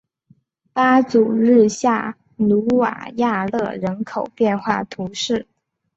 [0.73, 5.45] 巴祖日下努瓦亚勒人口变化图示